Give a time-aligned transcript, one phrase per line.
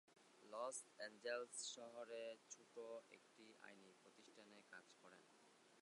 [0.43, 2.75] Loss Angeles শহরে ছোট
[3.11, 5.23] একটি আইনি প্রতিষ্ঠানে কাজ করেন।